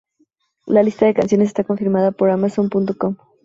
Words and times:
La 0.65 0.81
lista 0.81 1.05
de 1.05 1.13
canciones 1.13 1.49
está 1.49 1.63
confirmada 1.63 2.09
por 2.11 2.31
Amazon.com. 2.31 3.17